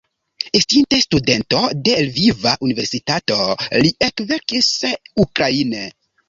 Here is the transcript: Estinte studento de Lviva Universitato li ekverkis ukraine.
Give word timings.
Estinte 0.59 0.97
studento 1.01 1.59
de 1.87 1.97
Lviva 2.05 2.53
Universitato 2.69 3.37
li 3.85 3.93
ekverkis 4.09 4.71
ukraine. 5.27 5.85